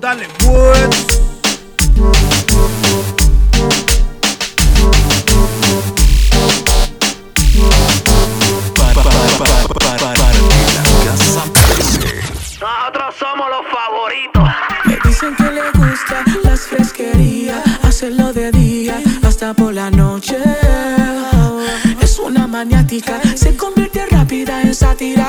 [0.00, 0.88] Dale pues.
[8.74, 11.44] Para, para, para, para, para que la casa
[11.76, 12.22] pese.
[12.60, 14.42] Nosotros somos los favoritos.
[14.84, 20.36] Me dicen que le gusta las fresquerías, hacerlo de día hasta por la noche.
[22.00, 25.28] Es una maniática, se convierte rápida en sátira.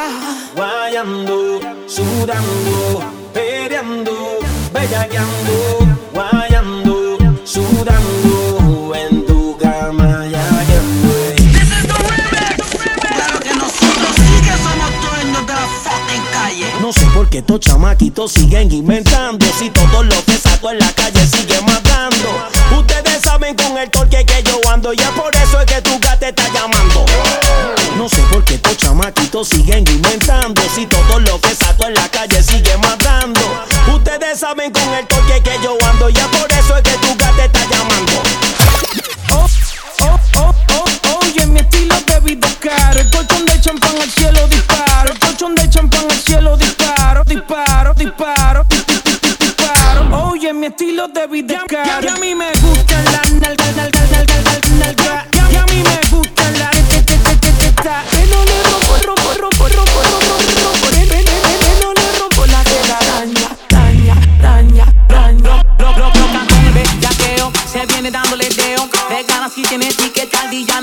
[0.55, 3.03] Guayando, sudando,
[3.33, 4.39] peleando,
[4.75, 11.35] bellaqueando, guayando, sudando, en tu cama ya que fue.
[12.99, 16.67] Claro que nosotros sí que somos dueños de la fucking calle.
[16.81, 20.91] No sé por qué estos chamaquitos siguen inventando Si todo lo que saco en la
[20.91, 22.29] calle sigue matando
[22.77, 26.29] Ustedes saben con el torque que yo ando Ya por eso es que tu gata
[26.29, 26.64] está llamando
[29.35, 33.39] chamaquitos siguen inventando Si todo lo que saco en la calle sigue matando
[33.93, 37.45] Ustedes saben con el torque que yo ando Ya por eso es que tu gata
[37.45, 38.13] está llamando
[39.31, 39.47] Oh,
[40.01, 42.99] oh, oh, oh, oye, mi estilo de vida caro.
[43.01, 45.11] El colchón de champán al cielo disparo.
[45.11, 47.23] El colchón de champán al cielo disparo.
[47.25, 50.29] Disparo, disparo, di- di- di- di- disparo.
[50.29, 52.05] Oye, mi estilo de vida caro.
[52.05, 52.51] Y a mí me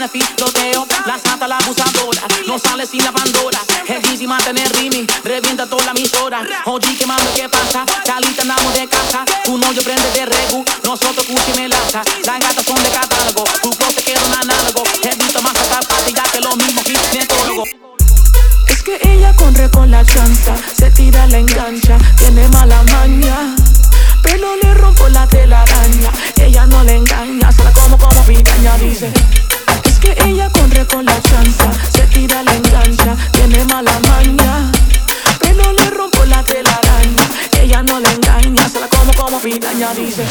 [0.04, 0.86] es filoteo.
[1.06, 3.60] La santa, la abusadora, no sale sin la pandora.
[4.02, 6.42] Dizzy mantiene rimi, revienta toda la emisora.
[6.66, 7.84] Oye, que mando, ¿qué pasa?
[8.04, 9.24] Calita, andamos de casa.
[9.44, 12.02] Tu novio prende de regu, nosotros cuchi melaza.
[12.24, 14.82] Las gatas son de catálogo, tu closet queda un análogo.
[15.02, 17.68] He visto más hasta ya que los mismos ginecólogos.
[18.68, 23.54] Es que ella corre con la chanza, se tira, la engancha, tiene mala maña.
[31.92, 34.70] Se tira, la engancha, tiene mala maña.
[35.40, 37.28] Pero le rompo la telaraña,
[37.60, 40.24] ella no le engaña, se la como como picaña, dice.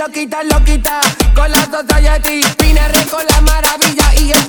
[0.00, 1.00] Loquita, loquita
[1.34, 4.48] Con la society, Pinere con la maravilla Y es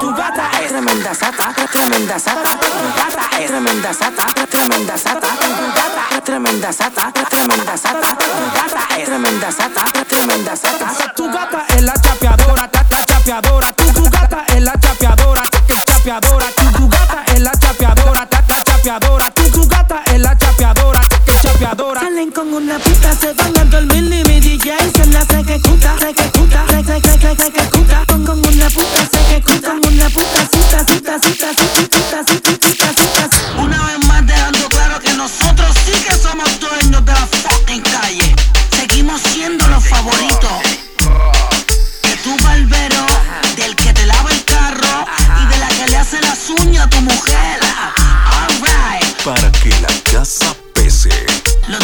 [0.00, 2.50] Tu gata es tremenda sata, tremenda sata.
[2.96, 5.28] Gata es tremenda sata, tremenda sata.
[5.76, 8.16] Gata es tremenda sata, tremenda sata.
[8.54, 11.12] Gata es tremenda sata, tremenda sata.
[11.14, 13.72] Tu gata es la chapeadora, ta- la chapeadora.
[13.72, 15.42] Tu, tu gata es la chapeadora,
[15.86, 16.46] chapeadora.
[16.56, 19.30] Tu, tu gata es la chapeadora, ta- la chapeadora.
[19.30, 21.00] Tu, tu gata es la chapeadora,
[21.42, 21.99] chapeadora.
[22.28, 27.70] Con una puta, se van a dormir y mi DJ se la ejecuta, ejecuta, ejecuta,
[27.70, 27.99] con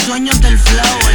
[0.06, 1.05] dueños del flow